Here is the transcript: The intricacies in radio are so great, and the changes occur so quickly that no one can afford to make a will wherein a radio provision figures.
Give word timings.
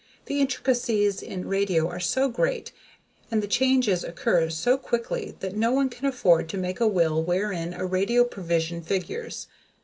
The 0.25 0.39
intricacies 0.41 1.21
in 1.21 1.47
radio 1.47 1.87
are 1.87 1.99
so 1.99 2.27
great, 2.27 2.71
and 3.29 3.43
the 3.43 3.47
changes 3.47 4.03
occur 4.03 4.49
so 4.49 4.75
quickly 4.75 5.35
that 5.41 5.55
no 5.55 5.71
one 5.73 5.89
can 5.89 6.07
afford 6.07 6.49
to 6.49 6.57
make 6.57 6.79
a 6.79 6.87
will 6.87 7.21
wherein 7.23 7.75
a 7.75 7.85
radio 7.85 8.23
provision 8.23 8.81
figures. 8.81 9.45